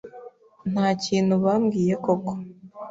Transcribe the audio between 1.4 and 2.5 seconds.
bambwiye koko.